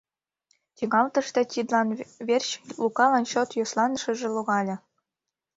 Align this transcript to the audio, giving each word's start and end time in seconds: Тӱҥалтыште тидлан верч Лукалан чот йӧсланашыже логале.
Тӱҥалтыште 0.77 1.41
тидлан 1.51 1.87
верч 2.27 2.49
Лукалан 2.81 3.23
чот 3.31 3.49
йӧсланашыже 3.57 4.27
логале. 4.35 4.75